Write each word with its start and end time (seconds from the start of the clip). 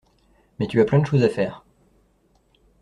Mais 0.59 0.65
tu 0.65 0.81
as 0.81 0.85
plein 0.85 0.97
de 0.97 1.05
choses 1.05 1.21
à 1.23 1.29
faire. 1.29 1.63